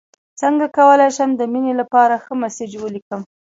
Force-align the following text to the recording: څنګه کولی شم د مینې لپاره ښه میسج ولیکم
څنګه 0.41 0.65
کولی 0.77 1.09
شم 1.15 1.29
د 1.35 1.41
مینې 1.51 1.73
لپاره 1.81 2.13
ښه 2.23 2.33
میسج 2.41 2.71
ولیکم 2.77 3.21